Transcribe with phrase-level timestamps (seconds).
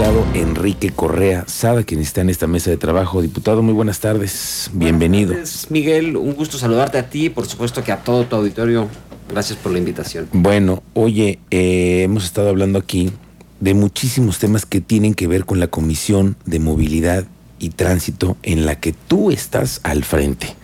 [0.00, 3.20] diputado Enrique Correa Sada, quien está en esta mesa de trabajo.
[3.20, 5.34] Diputado, muy buenas tardes, bienvenido.
[5.68, 8.88] Miguel, un gusto saludarte a ti, por supuesto que a todo tu auditorio.
[9.28, 10.26] Gracias por la invitación.
[10.32, 13.12] Bueno, oye, eh, hemos estado hablando aquí
[13.60, 17.26] de muchísimos temas que tienen que ver con la Comisión de Movilidad
[17.58, 20.56] y Tránsito en la que tú estás al frente.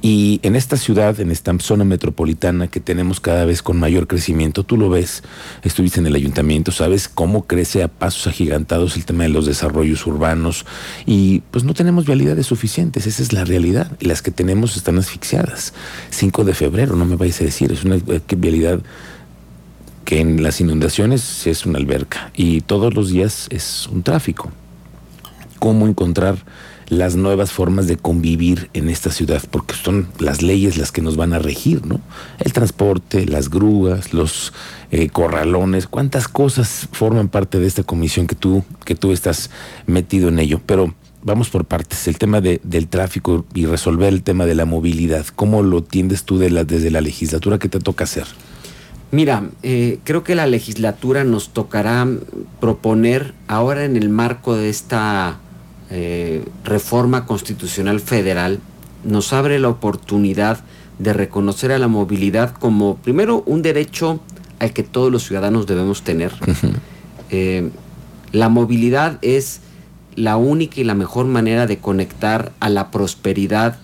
[0.00, 4.62] Y en esta ciudad, en esta zona metropolitana que tenemos cada vez con mayor crecimiento,
[4.62, 5.24] tú lo ves,
[5.62, 10.06] estuviste en el ayuntamiento, sabes cómo crece a pasos agigantados el tema de los desarrollos
[10.06, 10.66] urbanos
[11.04, 13.90] y pues no tenemos vialidades suficientes, esa es la realidad.
[13.98, 15.74] Y las que tenemos están asfixiadas.
[16.10, 18.80] 5 de febrero, no me vais a decir, es una eh, vialidad
[20.04, 24.52] que en las inundaciones es una alberca y todos los días es un tráfico.
[25.58, 26.38] ¿Cómo encontrar
[26.88, 31.16] las nuevas formas de convivir en esta ciudad, porque son las leyes las que nos
[31.16, 32.00] van a regir, ¿no?
[32.38, 34.52] El transporte, las grúas, los
[34.90, 39.50] eh, corralones, cuántas cosas forman parte de esta comisión que tú, que tú estás
[39.86, 40.60] metido en ello.
[40.64, 44.64] Pero vamos por partes, el tema de, del tráfico y resolver el tema de la
[44.64, 47.58] movilidad, ¿cómo lo tiendes tú de la, desde la legislatura?
[47.58, 48.26] ¿Qué te toca hacer?
[49.10, 52.06] Mira, eh, creo que la legislatura nos tocará
[52.60, 55.38] proponer ahora en el marco de esta
[55.90, 58.60] eh, reforma constitucional federal
[59.04, 60.60] nos abre la oportunidad
[60.98, 64.20] de reconocer a la movilidad como, primero, un derecho
[64.58, 66.32] al que todos los ciudadanos debemos tener.
[67.30, 67.68] Eh,
[68.32, 69.60] la movilidad es
[70.16, 73.78] la única y la mejor manera de conectar a la prosperidad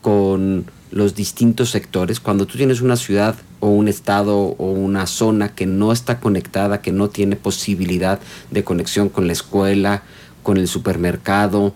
[0.00, 2.20] con los distintos sectores.
[2.20, 6.82] Cuando tú tienes una ciudad o un estado o una zona que no está conectada,
[6.82, 8.20] que no tiene posibilidad
[8.52, 10.04] de conexión con la escuela,
[10.44, 11.74] con el supermercado,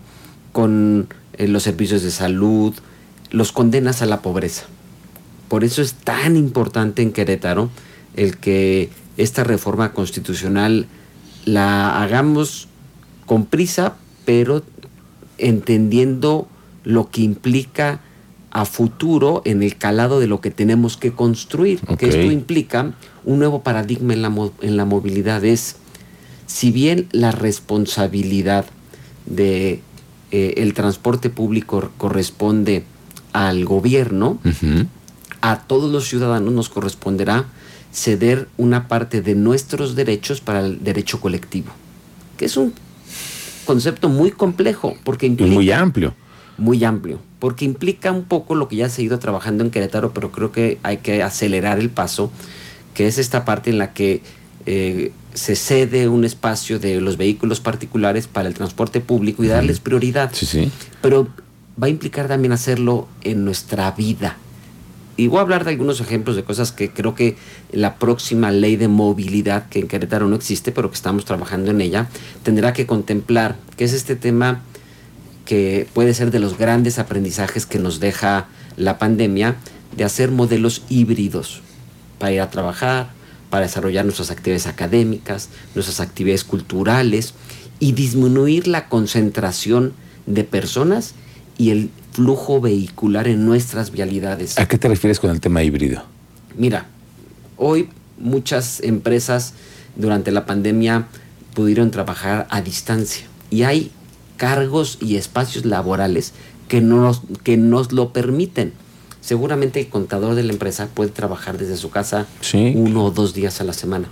[0.53, 2.73] con eh, los servicios de salud,
[3.31, 4.63] los condenas a la pobreza.
[5.49, 7.69] Por eso es tan importante en Querétaro
[8.15, 10.85] el que esta reforma constitucional
[11.45, 12.67] la hagamos
[13.25, 14.63] con prisa, pero
[15.37, 16.47] entendiendo
[16.83, 18.01] lo que implica
[18.51, 21.79] a futuro en el calado de lo que tenemos que construir.
[21.97, 22.93] Que esto implica
[23.25, 25.43] un nuevo paradigma en la, en la movilidad.
[25.43, 25.75] Es
[26.49, 28.65] si bien la responsabilidad
[29.27, 29.81] de
[30.31, 32.83] eh, el transporte público corresponde
[33.33, 34.39] al gobierno,
[35.41, 37.45] a todos los ciudadanos nos corresponderá
[37.93, 41.71] ceder una parte de nuestros derechos para el derecho colectivo,
[42.35, 42.73] que es un
[43.65, 46.15] concepto muy complejo porque implica, muy amplio.
[46.57, 50.15] Muy amplio, porque implica un poco lo que ya se ha ido trabajando en Querétaro,
[50.15, 52.31] pero creo que hay que acelerar el paso,
[52.95, 54.23] que es esta parte en la que
[54.71, 59.79] eh, se cede un espacio de los vehículos particulares para el transporte público y darles
[59.79, 60.29] prioridad.
[60.31, 60.71] Sí, sí.
[61.01, 61.27] Pero
[61.81, 64.37] va a implicar también hacerlo en nuestra vida.
[65.17, 67.35] Y voy a hablar de algunos ejemplos de cosas que creo que
[67.71, 71.81] la próxima ley de movilidad, que en Querétaro no existe, pero que estamos trabajando en
[71.81, 72.07] ella,
[72.43, 74.61] tendrá que contemplar, que es este tema
[75.45, 78.45] que puede ser de los grandes aprendizajes que nos deja
[78.77, 79.55] la pandemia,
[79.97, 81.63] de hacer modelos híbridos
[82.19, 83.17] para ir a trabajar,
[83.49, 87.33] para desarrollar nuestras actividades académicas, nuestras actividades culturales
[87.79, 89.93] y disminuir la concentración
[90.25, 91.13] de personas
[91.57, 94.57] y el flujo vehicular en nuestras vialidades.
[94.59, 96.03] ¿A qué te refieres con el tema híbrido?
[96.57, 96.87] Mira,
[97.57, 99.53] hoy muchas empresas
[99.95, 101.07] durante la pandemia
[101.53, 103.91] pudieron trabajar a distancia y hay
[104.37, 106.33] cargos y espacios laborales
[106.67, 108.73] que, nos, que nos lo permiten
[109.21, 113.61] seguramente el contador de la empresa puede trabajar desde su casa uno o dos días
[113.61, 114.07] a la semana.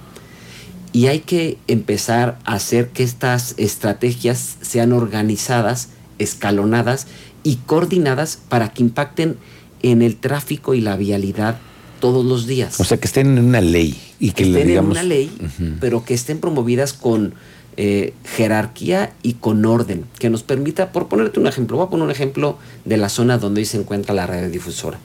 [0.94, 7.08] Y hay que empezar a hacer que estas estrategias sean organizadas, escalonadas
[7.44, 9.38] y coordinadas para que impacten
[9.84, 11.60] en el tráfico y la vialidad
[12.00, 12.80] todos los días.
[12.80, 15.32] O sea, que estén en una ley y que, estén en una ley,
[15.80, 17.34] pero que estén promovidas con
[17.80, 22.06] eh, jerarquía y con orden, que nos permita, por ponerte un ejemplo, voy a poner
[22.06, 24.98] un ejemplo de la zona donde hoy se encuentra la radiodifusora.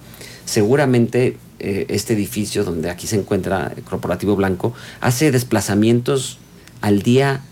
[0.47, 6.39] Seguramente eh, este edificio donde aquí se encuentra el Corporativo Blanco hace desplazamientos
[6.81, 7.43] al día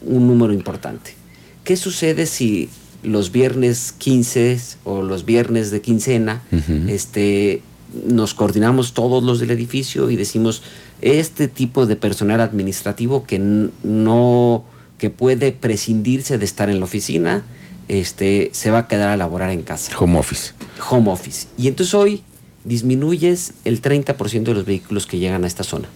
[0.00, 1.14] un número importante.
[1.62, 2.68] ¿Qué sucede si
[3.02, 6.42] los viernes 15 o los viernes de quincena
[6.88, 7.62] este,
[8.06, 10.62] nos coordinamos todos los del edificio y decimos,
[11.00, 14.64] este tipo de personal administrativo que no
[14.98, 17.44] que puede prescindirse de estar en la oficina,
[17.88, 19.92] este, se va a quedar a laborar en casa.
[19.98, 20.52] Home office.
[20.88, 21.48] Home office.
[21.58, 22.22] Y entonces hoy
[22.64, 25.88] disminuyes el 30% de los vehículos que llegan a esta zona.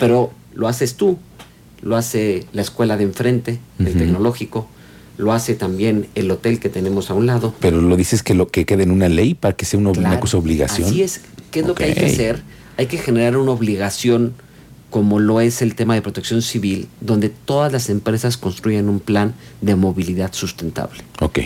[0.00, 1.18] Pero lo haces tú,
[1.82, 4.68] lo hace la escuela de enfrente, el tecnológico,
[5.18, 7.52] lo hace también el hotel que tenemos a un lado.
[7.60, 10.38] Pero lo dices que lo que quede en una ley para que sea una, cosa
[10.38, 10.88] obligación.
[10.88, 11.20] Así es.
[11.50, 12.42] ¿Qué es lo que hay que hacer?
[12.76, 14.34] Hay que generar una obligación
[14.90, 19.34] como lo es el tema de protección civil, donde todas las empresas construyen un plan
[19.60, 21.02] de movilidad sustentable.
[21.20, 21.40] Ok.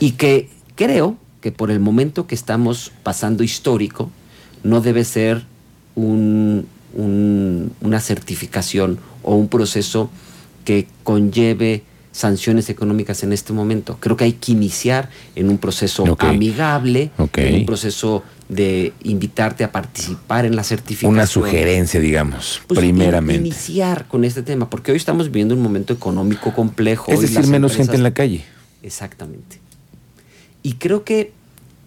[0.00, 4.10] Y que creo que por el momento que estamos pasando histórico,
[4.62, 5.44] no debe ser
[5.94, 10.10] un, una certificación o un proceso
[10.64, 13.96] que conlleve sanciones económicas en este momento.
[13.98, 19.72] Creo que hay que iniciar en un proceso amigable, en un proceso de invitarte a
[19.72, 21.14] participar en la certificación.
[21.14, 23.40] Una sugerencia, digamos, pues, primeramente.
[23.40, 27.10] Iniciar con este tema, porque hoy estamos viviendo un momento económico complejo.
[27.10, 28.44] Es decir, menos gente en la calle.
[28.82, 29.58] Exactamente.
[30.62, 31.32] Y creo que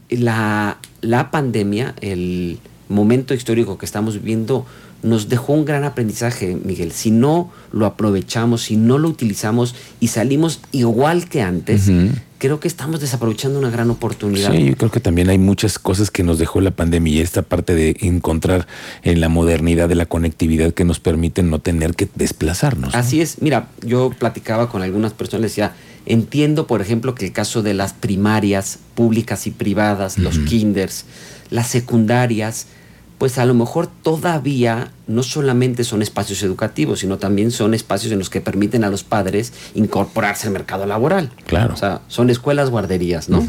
[0.09, 4.65] la, la pandemia, el momento histórico que estamos viviendo,
[5.03, 6.91] nos dejó un gran aprendizaje, Miguel.
[6.91, 11.91] Si no lo aprovechamos, si no lo utilizamos y salimos igual que antes,
[12.37, 14.51] creo que estamos desaprovechando una gran oportunidad.
[14.51, 17.41] Sí, yo creo que también hay muchas cosas que nos dejó la pandemia y esta
[17.41, 18.67] parte de encontrar
[19.03, 22.95] en la modernidad de la conectividad que nos permite no tener que desplazarnos.
[22.95, 23.41] Así es.
[23.41, 25.73] Mira, yo platicaba con algunas personas, les decía,
[26.05, 31.05] entiendo, por ejemplo, que el caso de las primarias públicas y privadas, los kinders,
[31.49, 32.67] las secundarias,
[33.17, 38.19] pues a lo mejor todavía no solamente son espacios educativos, sino también son espacios en
[38.19, 41.31] los que permiten a los padres incorporarse al mercado laboral.
[41.45, 41.73] Claro.
[41.73, 43.45] O sea, son escuelas guarderías, ¿no?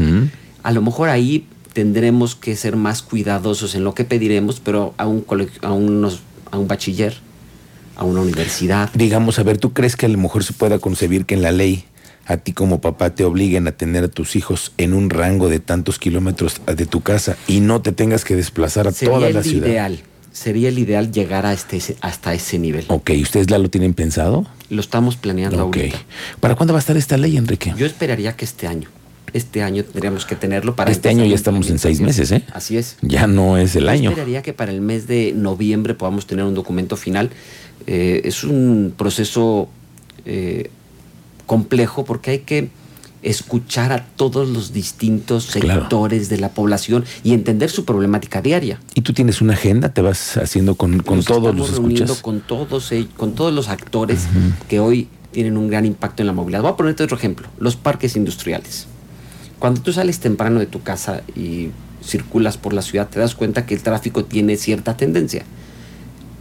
[0.62, 5.06] A lo mejor ahí tendremos que ser más cuidadosos en lo que pediremos, pero a
[5.06, 5.24] un,
[5.62, 6.20] a unos,
[6.50, 7.14] a un bachiller,
[7.96, 8.90] a una universidad.
[8.94, 11.52] Digamos, a ver, ¿tú crees que a lo mejor se pueda concebir que en la
[11.52, 11.84] ley
[12.26, 15.60] a ti como papá te obliguen a tener a tus hijos en un rango de
[15.60, 19.68] tantos kilómetros de tu casa y no te tengas que desplazar a toda la ciudad.
[19.68, 20.00] Ideal.
[20.32, 22.84] Sería el ideal llegar a este, hasta ese nivel.
[22.88, 24.46] Ok, ¿ustedes ya lo tienen pensado?
[24.68, 25.84] Lo estamos planeando okay.
[25.84, 25.98] ahorita.
[26.40, 27.72] ¿Para cuándo va a estar esta ley, Enrique?
[27.78, 28.90] Yo esperaría que este año.
[29.32, 30.90] Este año tendríamos que tenerlo para...
[30.90, 32.42] Este año ya estamos en seis meses, ¿eh?
[32.52, 32.96] Así es.
[33.00, 34.10] Ya no es el Yo año.
[34.10, 37.30] esperaría que para el mes de noviembre podamos tener un documento final.
[37.86, 39.68] Eh, es un proceso
[40.26, 40.70] eh,
[41.46, 42.68] complejo porque hay que
[43.22, 48.80] escuchar a todos los distintos sectores de la población y entender su problemática diaria.
[48.94, 49.88] ¿Y tú tienes una agenda?
[49.88, 52.22] ¿Te vas haciendo con, con todos los escuchas?
[52.22, 54.26] con todos, eh, con todos los actores
[54.68, 56.62] que hoy tienen un gran impacto en la movilidad.
[56.62, 58.86] Voy a ponerte otro ejemplo, los parques industriales.
[59.58, 61.70] Cuando tú sales temprano de tu casa y
[62.02, 65.44] circulas por la ciudad, te das cuenta que el tráfico tiene cierta tendencia.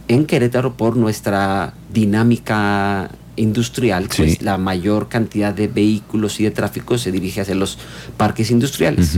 [0.08, 6.98] En Querétaro, por nuestra dinámica industrial, pues la mayor cantidad de vehículos y de tráfico
[6.98, 7.78] se dirige hacia los
[8.16, 9.16] parques industriales.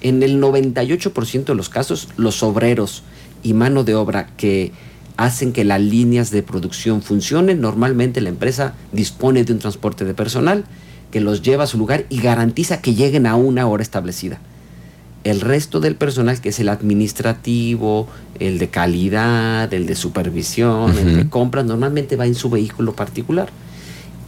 [0.00, 3.02] En el 98% de los casos, los obreros
[3.42, 4.72] y mano de obra que
[5.16, 10.14] hacen que las líneas de producción funcionen, normalmente la empresa dispone de un transporte de
[10.14, 10.64] personal
[11.10, 14.40] que los lleva a su lugar y garantiza que lleguen a una hora establecida.
[15.22, 18.08] El resto del personal, que es el administrativo,
[18.38, 23.50] el de calidad, el de supervisión, el de compras, normalmente va en su vehículo particular.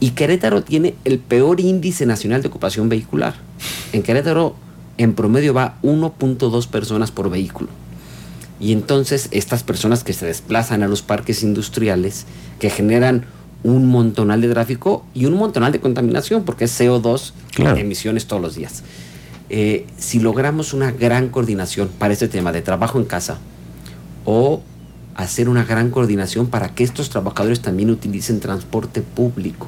[0.00, 3.34] Y Querétaro tiene el peor índice nacional de ocupación vehicular.
[3.92, 4.54] En Querétaro,
[4.98, 7.70] en promedio, va 1.2 personas por vehículo.
[8.60, 12.26] Y entonces estas personas que se desplazan a los parques industriales,
[12.58, 13.24] que generan
[13.64, 17.32] un montonal de tráfico y un montonal de contaminación, porque es CO2,
[17.76, 18.82] emisiones todos los días.
[19.54, 23.36] Eh, si logramos una gran coordinación para este tema de trabajo en casa
[24.24, 24.62] o
[25.14, 29.66] hacer una gran coordinación para que estos trabajadores también utilicen transporte público,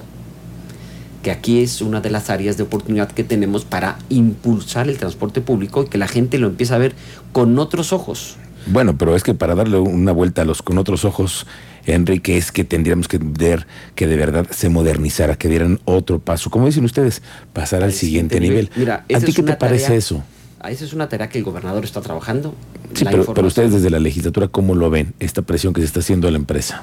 [1.23, 5.43] que aquí es una de las áreas de oportunidad que tenemos para impulsar el transporte
[5.43, 6.95] público y que la gente lo empiece a ver
[7.33, 8.39] con otros ojos.
[8.67, 11.47] Bueno, pero es que para darle una vuelta a los con otros ojos,
[11.87, 16.51] Enrique, es que tendríamos que ver que de verdad se modernizara, que dieran otro paso.
[16.51, 18.71] Como dicen ustedes, pasar al siguiente, nivel.
[18.77, 20.23] Mira, ¿A ti qué te parece eso?
[20.69, 22.55] Esa es una tarea que el gobernador está trabajando.
[22.95, 25.15] Sí, pero, ustedes desde la legislatura, ¿cómo lo ven?
[25.21, 26.83] Esta presión que se está haciendo a la empresa.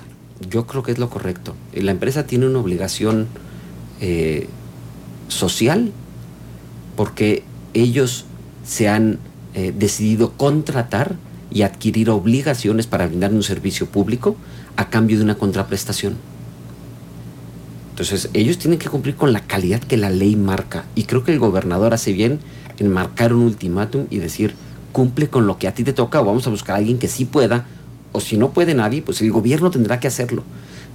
[0.49, 1.55] Yo creo que es lo correcto.
[1.73, 3.27] La empresa tiene una obligación
[4.01, 4.47] eh,
[5.29, 5.91] social
[6.95, 8.25] porque ellos
[8.63, 9.17] se han
[9.53, 11.15] eh, decidido contratar
[11.51, 14.35] y adquirir obligaciones para brindar un servicio público
[14.77, 16.15] a cambio de una contraprestación.
[17.91, 20.85] Entonces, ellos tienen que cumplir con la calidad que la ley marca.
[20.95, 22.39] Y creo que el gobernador hace bien
[22.79, 24.55] en marcar un ultimátum y decir,
[24.91, 27.07] cumple con lo que a ti te toca o vamos a buscar a alguien que
[27.07, 27.67] sí pueda.
[28.13, 30.43] O si no puede nadie, pues el gobierno tendrá que hacerlo.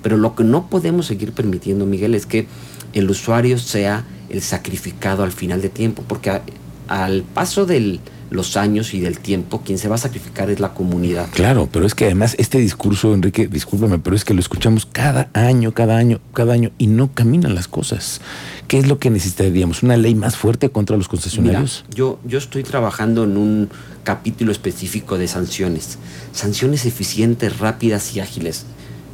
[0.02, 2.46] Pero lo que no podemos seguir permitiendo, Miguel, es que
[2.92, 6.02] el usuario sea el sacrificado al final de tiempo.
[6.08, 6.40] Porque
[6.88, 10.75] al paso del, los años y del tiempo, quien se va a sacrificar es la
[10.75, 11.28] comunidad.
[11.33, 15.30] Claro, pero es que además este discurso, Enrique, discúlpame, pero es que lo escuchamos cada
[15.33, 18.21] año, cada año, cada año y no caminan las cosas.
[18.68, 19.83] ¿Qué es lo que necesitaríamos?
[19.83, 21.85] ¿Una ley más fuerte contra los concesionarios?
[21.95, 23.68] yo, yo estoy trabajando en un
[24.02, 25.99] capítulo específico de sanciones.
[26.33, 28.66] Sanciones eficientes, rápidas y ágiles.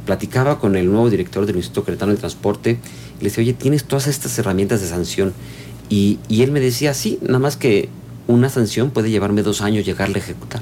[0.05, 2.79] platicaba con el nuevo director del Instituto Cretano de Transporte
[3.19, 5.33] y le decía, oye, tienes todas estas herramientas de sanción.
[5.89, 7.89] Y, y él me decía, sí, nada más que
[8.27, 10.61] una sanción puede llevarme dos años llegarle a ejecutar.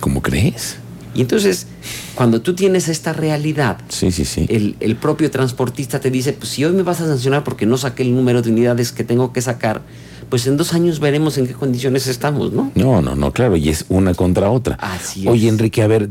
[0.00, 0.76] ¿Cómo crees?
[1.14, 1.66] Y entonces,
[2.14, 4.46] cuando tú tienes esta realidad, Sí, sí, sí.
[4.48, 7.76] el, el propio transportista te dice, pues si hoy me vas a sancionar porque no
[7.76, 9.82] saqué el número de unidades que tengo que sacar,
[10.30, 12.72] pues en dos años veremos en qué condiciones estamos, ¿no?
[12.74, 14.76] No, no, no, claro, y es una contra otra.
[14.80, 15.52] Así Oye, es.
[15.52, 16.08] Enrique, a ver,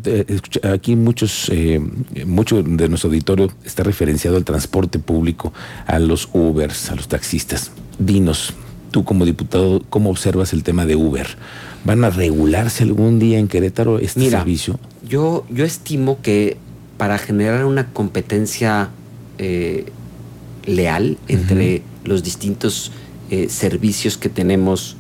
[0.71, 1.81] aquí muchos, eh,
[2.27, 5.51] mucho de nuestro auditorio está referenciado al transporte público,
[5.87, 7.71] a los Ubers, a los taxistas.
[7.97, 8.53] Dinos,
[8.91, 11.27] tú como diputado, ¿cómo observas el tema de Uber?
[11.85, 14.79] ¿Van a regularse algún día en Querétaro este Mira, servicio?
[15.07, 16.57] Yo, yo estimo que
[16.97, 18.89] para generar una competencia
[19.39, 19.85] eh,
[20.65, 22.91] leal entre los distintos
[23.31, 24.97] eh, servicios que tenemos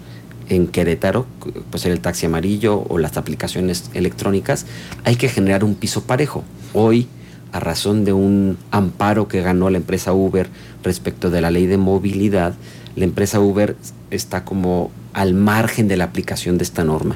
[0.49, 1.25] en Querétaro,
[1.69, 4.65] pues el taxi amarillo o las aplicaciones electrónicas,
[5.03, 6.43] hay que generar un piso parejo.
[6.73, 7.07] Hoy,
[7.51, 10.49] a razón de un amparo que ganó la empresa Uber
[10.83, 12.55] respecto de la ley de movilidad,
[12.95, 13.75] la empresa Uber
[14.09, 17.15] está como al margen de la aplicación de esta norma.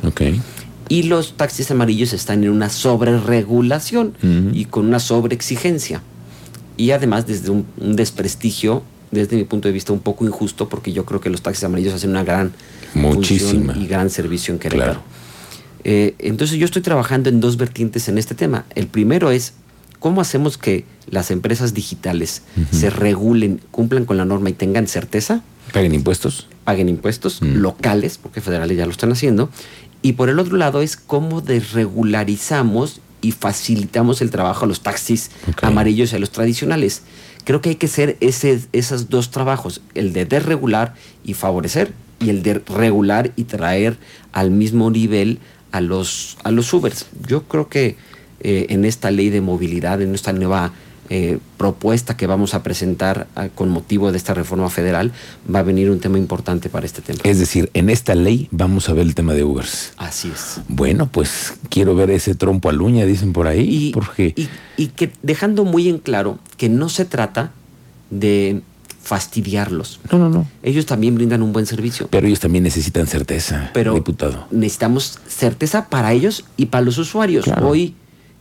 [0.87, 4.13] Y los taxis amarillos están en una sobreregulación
[4.53, 6.01] y con una sobreexigencia.
[6.77, 10.91] Y además desde un, un desprestigio, desde mi punto de vista, un poco injusto, porque
[10.91, 12.51] yo creo que los taxis amarillos hacen una gran
[12.93, 13.73] Muchísima.
[13.73, 14.91] función y gran servicio en Querétaro.
[14.91, 15.03] Claro.
[15.85, 18.65] Eh, entonces yo estoy trabajando en dos vertientes en este tema.
[18.75, 19.53] El primero es
[19.99, 22.41] cómo hacemos que las empresas digitales
[22.71, 25.43] se regulen, cumplan con la norma y tengan certeza
[25.75, 26.47] ¿Paguen impuestos?
[26.63, 27.57] paguen impuestos Mm.
[27.57, 29.49] locales, porque federales ya lo están haciendo.
[30.01, 35.31] Y por el otro lado es cómo desregularizamos y facilitamos el trabajo a los taxis
[35.61, 37.01] amarillos y a los tradicionales.
[37.43, 42.29] Creo que hay que hacer ese, esos dos trabajos, el de desregular y favorecer, y
[42.29, 43.97] el de regular y traer
[44.31, 45.39] al mismo nivel
[45.71, 47.05] a los, a los Ubers.
[47.27, 47.97] Yo creo que
[48.39, 50.71] eh, en esta ley de movilidad, en esta nueva
[51.09, 55.11] eh, propuesta que vamos a presentar ah, con motivo de esta reforma federal,
[55.53, 57.19] va a venir un tema importante para este tema.
[57.23, 59.93] Es decir, en esta ley vamos a ver el tema de Ubers.
[59.97, 60.61] Así es.
[60.67, 63.61] Bueno, pues quiero ver ese trompo al uña, dicen por ahí.
[63.87, 67.51] Y, porque y, y que dejando muy en claro que no se trata
[68.09, 68.61] de
[69.01, 69.99] fastidiarlos.
[70.11, 70.47] No, no, no.
[70.63, 72.07] Ellos también brindan un buen servicio.
[72.09, 74.47] Pero ellos también necesitan certeza, Pero diputado.
[74.49, 77.45] necesitamos certeza para ellos y para los usuarios.
[77.45, 77.69] Claro.
[77.69, 77.93] Hoy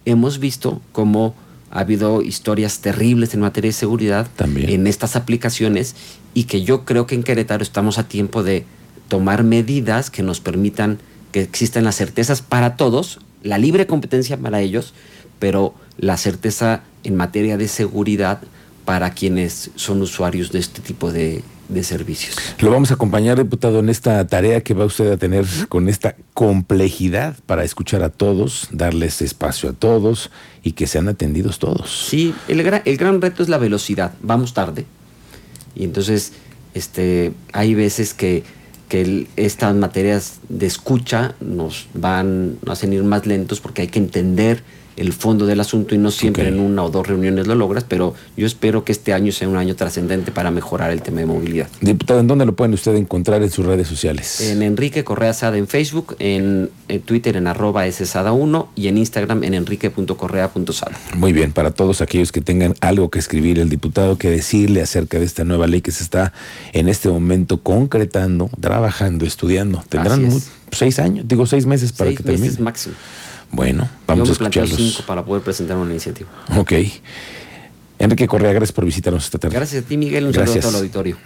[0.06, 1.34] hemos visto cómo
[1.74, 4.70] ha habido historias terribles en materia de seguridad También.
[4.70, 5.96] en estas aplicaciones
[6.32, 8.64] y que yo creo que en Querétaro estamos a tiempo de
[9.08, 10.98] tomar medidas que nos permitan
[11.32, 14.94] que existan las certezas para todos, la libre competencia para ellos,
[15.40, 18.40] pero la certeza en materia de seguridad
[18.84, 22.36] para quienes son usuarios de este tipo de, de servicios.
[22.58, 26.14] Lo vamos a acompañar, diputado, en esta tarea que va usted a tener con esta
[26.34, 30.30] complejidad para escuchar a todos, darles espacio a todos
[30.62, 32.06] y que sean atendidos todos.
[32.08, 34.12] Sí, el, gra- el gran reto es la velocidad.
[34.22, 34.84] Vamos tarde.
[35.74, 36.32] Y entonces,
[36.74, 38.44] este, hay veces que,
[38.88, 43.88] que el- estas materias de escucha nos van, nos hacen ir más lentos porque hay
[43.88, 44.62] que entender
[44.96, 48.14] el fondo del asunto y no siempre en una o dos reuniones lo logras, pero
[48.36, 51.68] yo espero que este año sea un año trascendente para mejorar el tema de movilidad.
[51.80, 54.40] Diputado, ¿en dónde lo pueden usted encontrar en sus redes sociales?
[54.40, 59.44] En Enrique Correa Sada en Facebook, en, en Twitter en arroba ssada1 y en Instagram
[59.44, 60.92] en enrique.correa.sada.
[61.16, 65.18] Muy bien, para todos aquellos que tengan algo que escribir el diputado, que decirle acerca
[65.18, 66.32] de esta nueva ley que se está
[66.72, 69.82] en este momento concretando, trabajando, estudiando.
[69.88, 70.28] Tendrán
[70.72, 72.46] seis años, digo seis meses para Seis que termine.
[72.46, 72.94] meses máximo.
[73.54, 74.94] Bueno, vamos a Yo me planteo escucharlos.
[74.96, 76.28] cinco para poder presentar una iniciativa.
[76.56, 76.72] Ok.
[78.00, 79.54] Enrique Correa, gracias por visitarnos esta tarde.
[79.54, 80.26] Gracias a ti, Miguel.
[80.26, 80.62] Un saludo a Gracias.
[80.64, 81.16] todo el auditorio.